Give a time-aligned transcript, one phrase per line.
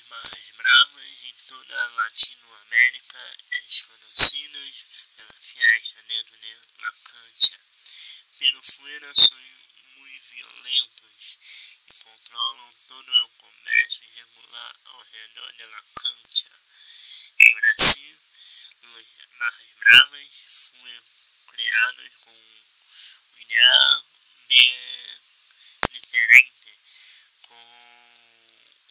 [0.00, 4.84] Los mais bravos em toda a Latinoamérica, eles conhecidos
[5.14, 7.58] pela fiesta dentro de la cancha.
[8.38, 9.38] Pero fuera são
[9.96, 11.38] muito violentos
[11.86, 16.50] e controlam todo o comércio irregular ao redor da cancha.
[17.38, 18.18] Em Brasil,
[18.82, 19.06] os
[19.38, 20.28] Barras Bravas
[20.70, 21.04] foram
[21.52, 24.04] criados com um ideal
[24.48, 25.20] bem
[25.92, 26.78] diferente,
[27.42, 28.10] com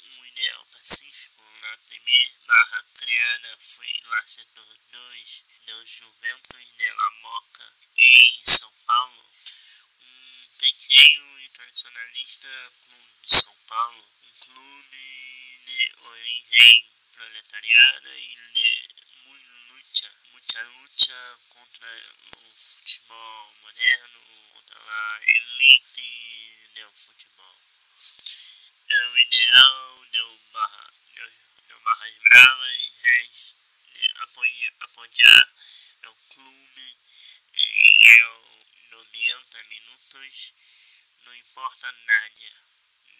[0.00, 1.42] um ideal pacífico.
[1.68, 9.24] Na primeira criada foi setor 2 do Juventus de la Moca, em São Paulo,
[10.00, 12.48] um pequeno e tradicionalista
[12.84, 18.88] clube de São Paulo, um clube de origem proletariada e de
[19.24, 21.88] luta, muita luta contra
[22.36, 24.20] o futebol moderno,
[24.52, 27.56] contra a elite do futebol.
[28.90, 31.30] É o ideal do Barra, do,
[31.68, 35.54] do Barras Bravas é apoiar, apoiar
[36.08, 36.96] o clube
[37.54, 37.98] em
[38.90, 40.54] 90 minutos,
[41.24, 42.52] não importa nada,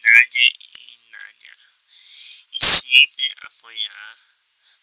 [0.03, 1.57] nada e nada.
[2.53, 4.19] E sempre apoiar,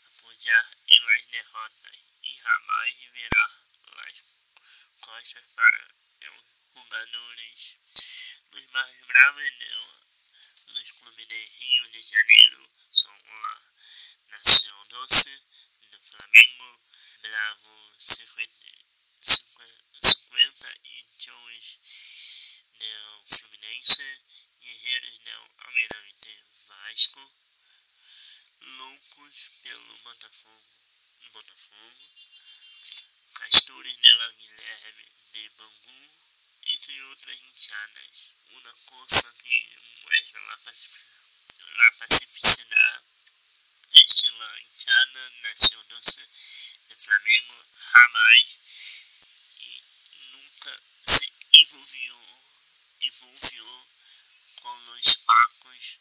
[0.08, 3.62] apoiar em las derrotas e jamais virar
[3.96, 4.24] las
[5.02, 5.88] costas para
[6.32, 7.78] os jogadores.
[8.52, 9.52] Los mais bravos
[10.68, 13.62] nos clubes de Rio de Janeiro são lá
[14.28, 15.42] Nação Doce,
[15.92, 16.80] do Flamengo,
[17.22, 18.54] Bravo 50,
[19.22, 21.80] 52
[22.80, 22.86] do
[23.86, 24.02] Fluminense,
[24.62, 27.32] Guerreiros do Almirante Vasco,
[28.62, 30.66] Loucos pelo Botafogo,
[31.32, 32.16] Botafogo.
[33.36, 36.10] Castores dela Guilherme de Bangu,
[36.66, 38.34] entre outras hinchadas.
[38.50, 43.06] Uma coisa que mostra a, pacificidade.
[43.94, 46.28] Estilo hinchada nació doce
[46.88, 48.60] de Flamengo jamais.
[49.60, 49.84] E
[50.32, 52.16] nunca se envolvió,
[53.02, 53.75] envolvió
[54.96, 56.00] os pacos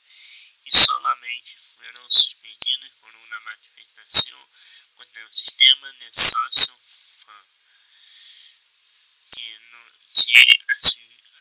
[0.65, 4.49] e solamente foram suspendidos por uma manifestação
[4.95, 7.45] contra o sistema de fã
[9.33, 10.45] que não tinha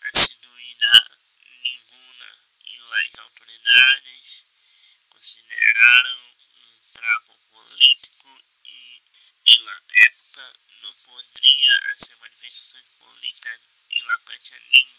[0.10, 1.18] assiduidade
[1.62, 4.46] nenhuma e as autoridades
[5.10, 6.36] consideraram
[6.94, 9.02] trapo político e,
[9.46, 14.94] pela época, não poderia haver manifestações políticas em la cancha nenhuma.